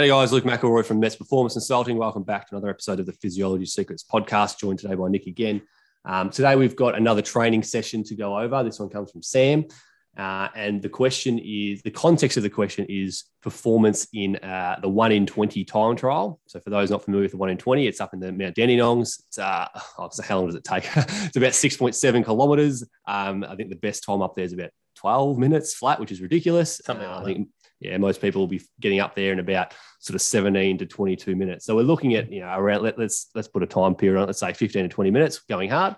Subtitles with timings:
[0.00, 1.98] Hey guys, Luke McElroy from Mets Performance Consulting.
[1.98, 4.58] Welcome back to another episode of the Physiology Secrets podcast.
[4.58, 5.60] Joined today by Nick again.
[6.06, 8.64] Um, today we've got another training session to go over.
[8.64, 9.66] This one comes from Sam,
[10.16, 14.88] uh, and the question is the context of the question is performance in uh, the
[14.88, 16.40] one in twenty time trial.
[16.46, 18.56] So for those not familiar with the one in twenty, it's up in the Mount
[18.56, 19.22] Dandenongs.
[19.28, 20.88] It's uh, oh, so how long does it take?
[20.96, 22.88] it's about six point seven kilometers.
[23.06, 26.22] Um, I think the best time up there is about 12 minutes flat, which is
[26.22, 26.80] ridiculous.
[26.84, 27.48] Something uh, I think
[27.80, 31.34] yeah, most people will be getting up there in about sort of 17 to 22
[31.34, 31.64] minutes.
[31.64, 34.20] So we're looking at, you know, around, let, us let's, let's put a time period
[34.20, 35.96] on, let's say 15 to 20 minutes going hard.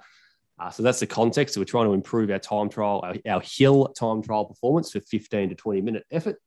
[0.61, 1.55] Uh, so that's the context.
[1.55, 5.01] So we're trying to improve our time trial, our, our hill time trial performance for
[5.01, 6.41] 15 to 20 minute effort.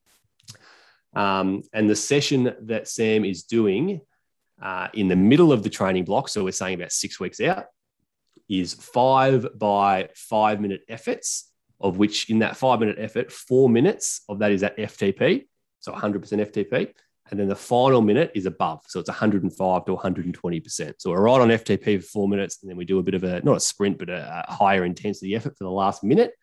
[1.14, 4.02] Um, and the session that Sam is doing
[4.62, 7.66] uh, in the middle of the training block, so we're saying about six weeks out,
[8.48, 14.22] is five by five minute efforts of which in that five minute effort, four minutes
[14.30, 15.46] of that is at FTP,
[15.80, 16.94] so 100% FTP.
[17.32, 18.82] And then the final minute is above.
[18.88, 20.94] So it's 105 to 120%.
[21.00, 22.60] So we're right on FTP for four minutes.
[22.62, 24.86] And then we do a bit of a, not a sprint, but a, a higher
[24.86, 26.34] intensity effort for the last minute.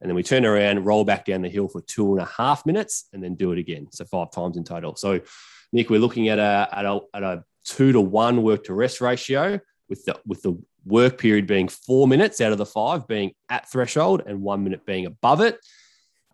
[0.00, 2.66] And then we turn around, roll back down the hill for two and a half
[2.66, 3.88] minutes, and then do it again.
[3.92, 4.94] So five times in total.
[4.94, 5.20] So,
[5.72, 9.00] Nick, we're looking at a, at a, at a two to one work to rest
[9.00, 13.32] ratio with the, with the work period being four minutes out of the five being
[13.48, 15.58] at threshold and one minute being above it.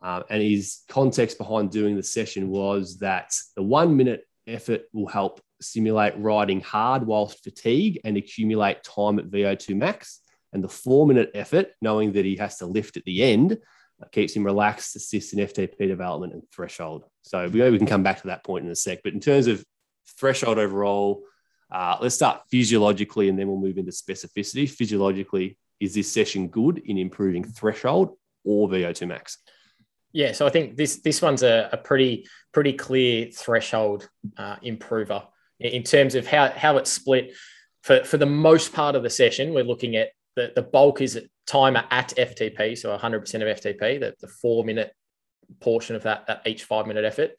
[0.02, 5.06] Um, and his context behind doing the session was that the one minute effort will
[5.06, 10.20] help simulate riding hard whilst fatigue and accumulate time at VO2 max.
[10.52, 13.58] And the four minute effort, knowing that he has to lift at the end,
[14.02, 17.04] uh, keeps him relaxed, assists in FTP development and threshold.
[17.22, 19.00] So we, we can come back to that point in a sec.
[19.02, 19.64] But in terms of
[20.18, 21.22] threshold overall,
[21.72, 24.68] uh, let's start physiologically and then we'll move into specificity.
[24.68, 29.38] Physiologically, is this session good in improving threshold or VO2 max?
[30.12, 35.22] Yeah, so I think this this one's a, a pretty pretty clear threshold uh, improver
[35.58, 37.32] in terms of how how it's split.
[37.82, 41.18] For for the most part of the session, we're looking at the, the bulk is
[41.46, 44.94] timer at FTP, so 100% of FTP, the, the four minute
[45.60, 47.32] portion of that, that each five minute effort.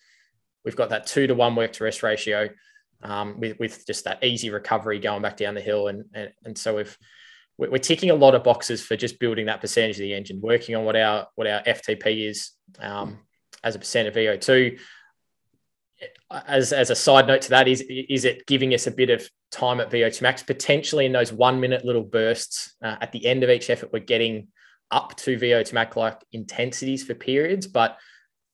[0.65, 2.49] We've got that two to one work to rest ratio
[3.01, 5.87] um, with, with just that easy recovery going back down the hill.
[5.87, 6.97] And, and, and so we've,
[7.57, 10.75] we're ticking a lot of boxes for just building that percentage of the engine, working
[10.75, 13.19] on what our, what our FTP is um,
[13.63, 14.79] as a percent of VO2.
[16.31, 19.29] As, as a side note to that, is, is it giving us a bit of
[19.51, 23.43] time at VO2 max, potentially in those one minute little bursts uh, at the end
[23.43, 24.47] of each effort, we're getting
[24.91, 27.97] up to VO2 max like intensities for periods, but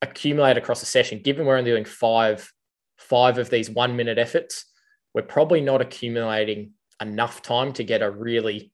[0.01, 2.51] accumulate across a session, given we're only doing five
[2.99, 4.65] five of these one minute efforts,
[5.13, 8.71] we're probably not accumulating enough time to get a really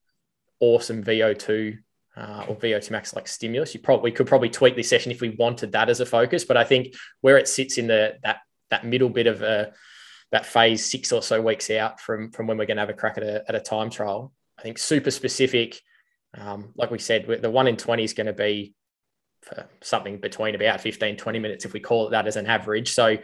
[0.59, 1.77] awesome VO2
[2.17, 3.73] uh, or VO2 max like stimulus.
[3.73, 6.57] You probably could probably tweak this session if we wanted that as a focus, but
[6.57, 8.39] I think where it sits in the that
[8.71, 9.71] that middle bit of a uh,
[10.31, 12.93] that phase six or so weeks out from from when we're going to have a
[12.93, 15.79] crack at a, at a time trial, I think super specific.
[16.37, 18.73] Um, like we said, the one in 20 is going to be
[19.81, 22.91] something between about 15, 20 minutes if we call it that as an average.
[22.91, 23.17] So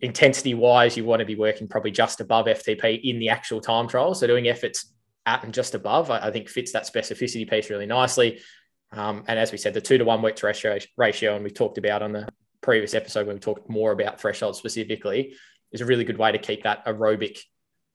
[0.00, 3.86] intensity wise, you want to be working probably just above FTP in the actual time
[3.88, 4.14] trial.
[4.14, 4.92] So doing efforts
[5.26, 8.40] at and just above, I, think fits that specificity piece really nicely.
[8.92, 11.50] Um, and as we said, the two to one work to ratio, ratio, and we
[11.50, 12.28] talked about on the
[12.60, 15.34] previous episode when we talked more about threshold specifically,
[15.72, 17.38] is a really good way to keep that aerobic,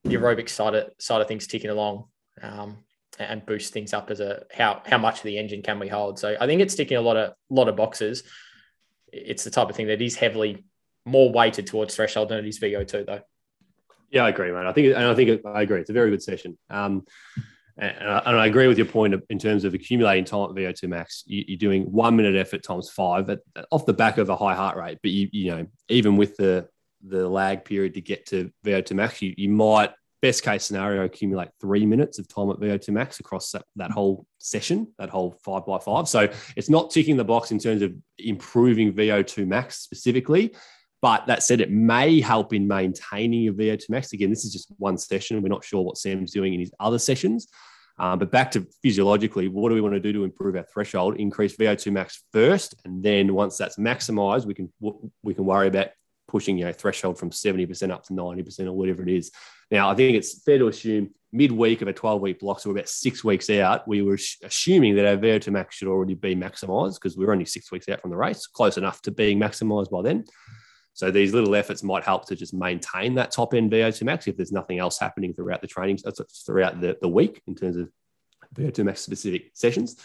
[0.04, 2.04] the aerobic side of, side of things ticking along.
[2.40, 2.78] Um,
[3.18, 6.18] and boost things up as a how how much of the engine can we hold.
[6.18, 8.22] So I think it's ticking a lot of lot of boxes.
[9.10, 10.66] It's the type of thing that is heavily
[11.06, 13.20] more weighted towards threshold than it is VO2 though.
[14.10, 14.66] Yeah, I agree, man.
[14.66, 15.80] I think, and I think I agree.
[15.80, 16.58] It's a very good session.
[16.70, 17.04] Um,
[17.78, 20.88] and, I, and I agree with your point in terms of accumulating time at VO2
[20.88, 21.24] max.
[21.26, 23.40] You, are doing one minute effort times five at,
[23.70, 24.98] off the back of a high heart rate.
[25.02, 26.68] But you, you know, even with the
[27.06, 31.48] the lag period to get to VO2 max, you, you might best case scenario accumulate
[31.60, 35.66] three minutes of time at VO2 max across that, that whole session, that whole five
[35.66, 36.08] by five.
[36.08, 40.54] So it's not ticking the box in terms of improving VO2 max specifically.
[41.06, 44.12] But that said, it may help in maintaining your VO2 max.
[44.12, 45.40] Again, this is just one session.
[45.40, 47.46] We're not sure what Sam's doing in his other sessions.
[47.96, 51.20] Um, but back to physiologically, what do we want to do to improve our threshold?
[51.20, 54.72] Increase VO2 max first, and then once that's maximized, we can
[55.22, 55.90] we can worry about
[56.26, 59.30] pushing you know threshold from 70% up to 90% or whatever it is.
[59.70, 62.78] Now, I think it's fair to assume midweek of a 12 week block, so we're
[62.78, 66.94] about six weeks out, we were assuming that our VO2 max should already be maximized
[66.94, 70.02] because we're only six weeks out from the race, close enough to being maximized by
[70.02, 70.24] then.
[70.96, 74.36] So these little efforts might help to just maintain that top end VO2 max if
[74.38, 76.10] there's nothing else happening throughout the training, uh,
[76.46, 77.90] throughout the, the week in terms of
[78.54, 79.96] VO2 max specific sessions.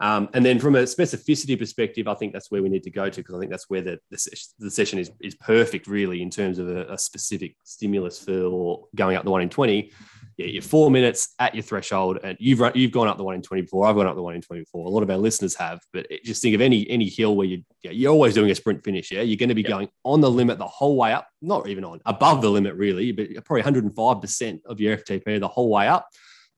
[0.00, 3.10] Um, and then from a specificity perspective, I think that's where we need to go
[3.10, 6.30] to because I think that's where the, the, the, session is, is perfect, really, in
[6.30, 9.92] terms of a, a, specific stimulus for going up the one in 20.
[10.38, 13.34] Yeah, you're four minutes at your threshold, and you've run, you've gone up the one
[13.34, 13.86] in 24.
[13.86, 14.86] I've gone up the one in 24.
[14.86, 17.62] A lot of our listeners have, but just think of any any hill where you,
[17.82, 19.12] yeah, you're always doing a sprint finish.
[19.12, 21.84] Yeah, you're going to be going on the limit the whole way up, not even
[21.84, 26.08] on above the limit, really, but probably 105% of your FTP the whole way up.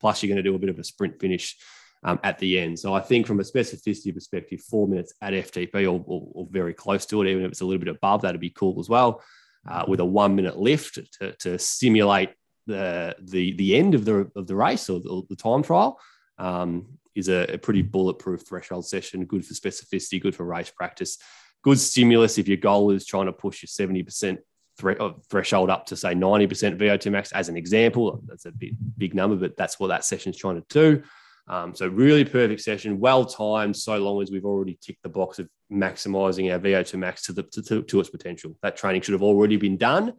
[0.00, 1.56] Plus, you're going to do a bit of a sprint finish
[2.04, 2.78] um, at the end.
[2.78, 6.74] So I think from a specificity perspective, four minutes at FTP or, or, or, very
[6.74, 9.22] close to it, even if it's a little bit above, that'd be cool as well.
[9.68, 12.30] Uh, with a one minute lift to, to simulate
[12.66, 16.00] the, the the end of the of the race or the, the time trial
[16.38, 19.24] um, is a, a, pretty bulletproof threshold session.
[19.24, 21.18] Good for specificity, good for race practice,
[21.62, 24.40] good stimulus if your goal is trying to push your seventy percent
[24.82, 28.20] uh, threshold up to say 90% VO2 max as an example.
[28.26, 31.02] That's a big, big number, but that's what that session is trying to do.
[31.48, 35.38] Um, so really perfect session, well timed, so long as we've already ticked the box
[35.38, 38.56] of maximizing our VO2 max to, the, to, to its potential.
[38.62, 40.14] That training should have already been done.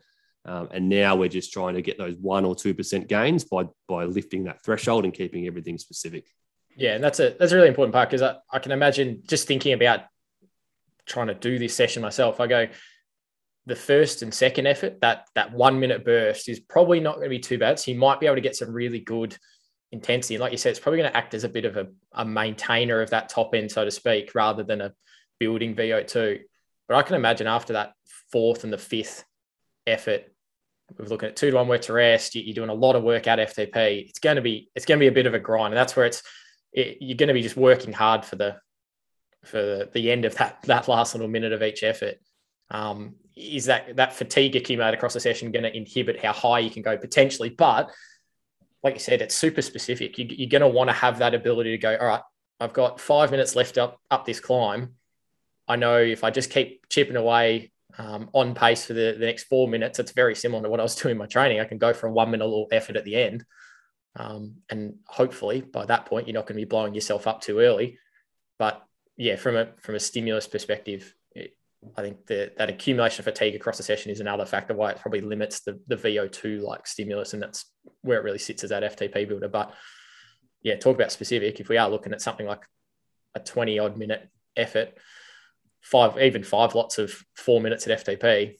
[0.45, 3.63] Um, and now we're just trying to get those one or two percent gains by
[3.87, 6.25] by lifting that threshold and keeping everything specific.
[6.75, 9.47] Yeah, and that's a that's a really important part because I, I can imagine just
[9.47, 10.01] thinking about
[11.05, 12.41] trying to do this session myself.
[12.41, 12.67] I go
[13.65, 17.29] the first and second effort, that that one minute burst is probably not going to
[17.29, 17.79] be too bad.
[17.79, 19.37] So you might be able to get some really good
[19.93, 20.35] intensity.
[20.35, 22.25] And like you said, it's probably going to act as a bit of a, a
[22.25, 24.93] maintainer of that top end, so to speak, rather than a
[25.39, 26.39] building VO2.
[26.87, 27.93] But I can imagine after that
[28.31, 29.23] fourth and the fifth
[29.87, 30.25] effort,
[30.97, 32.35] we're looking at two to one work to rest.
[32.35, 34.09] You're doing a lot of work at FTP.
[34.09, 35.95] It's going to be it's going to be a bit of a grind, and that's
[35.95, 36.21] where it's
[36.73, 38.57] it, you're going to be just working hard for the
[39.43, 42.15] for the end of that that last little minute of each effort.
[42.69, 46.69] Um, is that that fatigue accumulated across the session going to inhibit how high you
[46.69, 47.49] can go potentially?
[47.49, 47.89] But
[48.83, 50.17] like you said, it's super specific.
[50.17, 52.21] You, are going to want to have that ability to go, all right,
[52.59, 54.95] I've got five minutes left up up this climb.
[55.67, 59.45] I know if I just keep chipping away um, on pace for the, the next
[59.45, 61.59] four minutes, it's very similar to what I was doing in my training.
[61.59, 63.45] I can go for a one minute little effort at the end.
[64.15, 67.59] Um, and hopefully by that point, you're not going to be blowing yourself up too
[67.59, 67.97] early.
[68.59, 68.83] But
[69.17, 71.15] yeah, from a from a stimulus perspective,
[71.97, 74.99] I think that that accumulation of fatigue across the session is another factor why it
[74.99, 77.65] probably limits the, the VO2 like stimulus, and that's
[78.01, 79.47] where it really sits as that FTP builder.
[79.47, 79.73] But
[80.61, 81.59] yeah, talk about specific.
[81.59, 82.63] If we are looking at something like
[83.35, 84.97] a 20 odd minute effort,
[85.81, 88.55] five, even five lots of four minutes at FTP,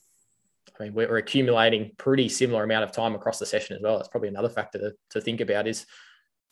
[0.80, 3.98] I mean, we're, accumulating pretty similar amount of time across the session as well.
[3.98, 5.86] That's probably another factor to, to think about is,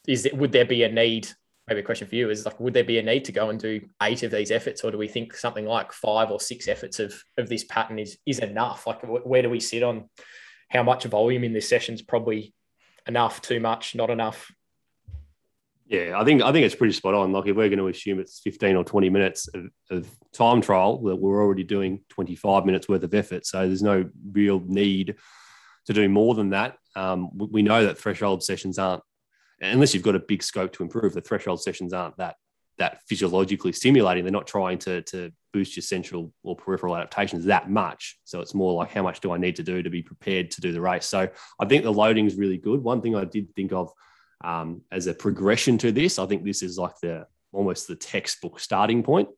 [0.07, 1.27] is would there be a need
[1.71, 3.57] maybe a question for you is like, would there be a need to go and
[3.57, 6.99] do eight of these efforts, or do we think something like five or six efforts
[6.99, 8.85] of of this pattern is is enough?
[8.85, 10.09] Like, where do we sit on
[10.69, 12.53] how much volume in this session is probably
[13.07, 14.51] enough, too much, not enough?
[15.87, 17.31] Yeah, I think I think it's pretty spot on.
[17.31, 21.01] Like if we're going to assume it's 15 or 20 minutes of, of, time trial,
[21.03, 23.45] that we're already doing 25 minutes worth of effort.
[23.45, 25.15] So there's no real need
[25.85, 26.77] to do more than that.
[26.97, 29.03] Um, we know that threshold sessions aren't
[29.61, 32.35] unless you've got a big scope to improve, the threshold sessions aren't that
[32.77, 34.23] that physiologically stimulating.
[34.23, 38.17] They're not trying to to boost your central or peripheral adaptations that much.
[38.23, 40.61] So it's more like how much do I need to do to be prepared to
[40.61, 41.05] do the race.
[41.05, 41.27] So
[41.59, 42.81] I think the loading is really good.
[42.81, 43.91] One thing I did think of
[44.43, 48.59] um, as a progression to this, I think this is like the almost the textbook
[48.59, 49.29] starting point.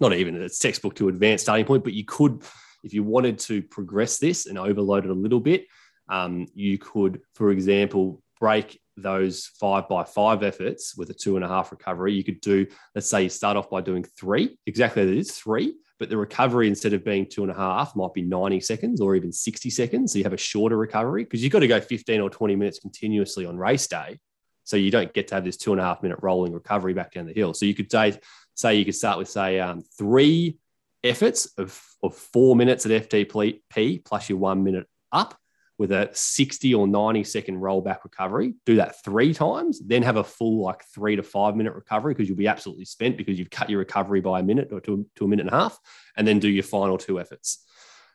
[0.00, 2.42] Not even it's textbook to advanced starting point, but you could,
[2.84, 5.66] if you wanted to progress this and overload it a little bit,
[6.08, 11.44] um, you could, for example, break those five by five efforts with a two and
[11.44, 15.04] a half recovery, you could do, let's say you start off by doing three, exactly
[15.04, 18.22] that is three, but the recovery instead of being two and a half might be
[18.22, 20.12] 90 seconds or even 60 seconds.
[20.12, 22.78] So you have a shorter recovery because you've got to go 15 or 20 minutes
[22.78, 24.18] continuously on race day.
[24.64, 27.12] So you don't get to have this two and a half minute rolling recovery back
[27.12, 27.54] down the hill.
[27.54, 28.18] So you could say,
[28.54, 30.58] say you could start with say um, three
[31.04, 35.38] efforts of, of four minutes at FTP plus your one minute up
[35.78, 38.54] with a 60 or 90 second rollback recovery.
[38.64, 42.28] Do that three times, then have a full like three to five minute recovery because
[42.28, 45.24] you'll be absolutely spent because you've cut your recovery by a minute or to, to
[45.24, 45.78] a minute and a half,
[46.16, 47.64] and then do your final two efforts.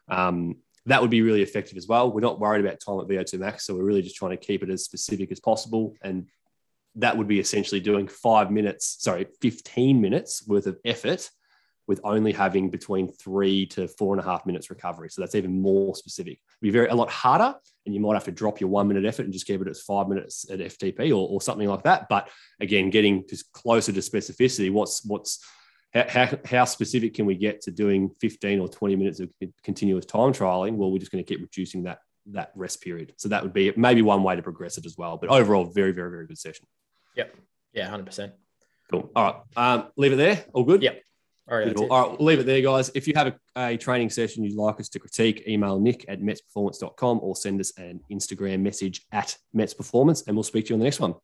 [0.08, 2.12] Um, that would be really effective as well.
[2.12, 4.64] We're not worried about time at VO2 max, so we're really just trying to keep
[4.64, 5.96] it as specific as possible.
[6.02, 6.28] And
[6.96, 11.30] that would be essentially doing five minutes, sorry, 15 minutes worth of effort
[11.88, 15.10] with only having between three to four and a half minutes recovery.
[15.10, 16.34] So that's even more specific.
[16.34, 19.06] It'd be very a lot harder, and you might have to drop your one minute
[19.06, 22.08] effort and just keep it at five minutes at FTP or, or something like that.
[22.10, 24.72] But again, getting just closer to specificity.
[24.72, 25.44] What's what's
[25.94, 29.30] how, how specific can we get to doing 15 or 20 minutes of
[29.64, 30.76] continuous time trialing?
[30.76, 33.14] Well, we're just going to keep reducing that that rest period.
[33.18, 35.18] So that would be maybe one way to progress it as well.
[35.18, 36.66] But overall, very, very, very good session.
[37.16, 37.36] Yep.
[37.74, 38.32] Yeah, 100%.
[38.90, 39.12] Cool.
[39.16, 39.36] All right.
[39.56, 40.46] Um, leave it there.
[40.54, 40.84] All good?
[40.84, 41.02] Yep.
[41.52, 41.76] All right.
[41.76, 42.18] All right.
[42.18, 42.90] We'll leave it there, guys.
[42.96, 46.22] If you have a, a, training session you'd like us to critique, email nick at
[46.22, 50.80] metsperformance.com or send us an Instagram message at metsperformance and we'll speak to you on
[50.80, 51.16] the next one.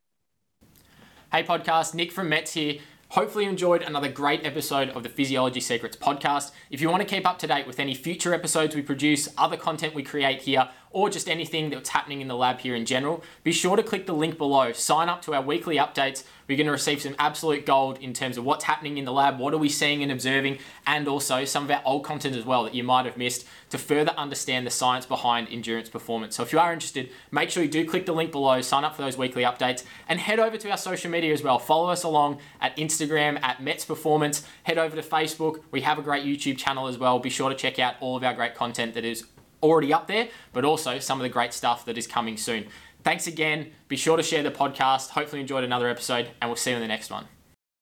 [1.31, 1.93] Hey, podcast.
[1.93, 2.79] Nick from Mets here.
[3.10, 6.51] Hopefully, you enjoyed another great episode of the Physiology Secrets podcast.
[6.69, 9.55] If you want to keep up to date with any future episodes we produce, other
[9.55, 10.67] content we create here,
[10.98, 14.08] or just anything that's happening in the lab here in general, be sure to click
[14.08, 14.72] the link below.
[14.72, 16.24] Sign up to our weekly updates.
[16.48, 19.38] We're going to receive some absolute gold in terms of what's happening in the lab,
[19.38, 22.63] what are we seeing and observing, and also some of our old content as well
[22.63, 26.36] that you might have missed to further understand the science behind endurance performance.
[26.36, 28.96] So if you are interested, make sure you do click the link below, sign up
[28.96, 31.60] for those weekly updates, and head over to our social media as well.
[31.60, 34.44] Follow us along at Instagram at Mets Performance.
[34.63, 35.62] Head over to Facebook.
[35.70, 37.20] We have a great YouTube channel as well.
[37.20, 39.25] Be sure to check out all of our great content that is
[39.62, 42.68] already up there, but also some of the great stuff that is coming soon.
[43.04, 43.72] Thanks again.
[43.88, 45.10] Be sure to share the podcast.
[45.10, 47.28] Hopefully, enjoyed another episode, and we'll see you in the next one.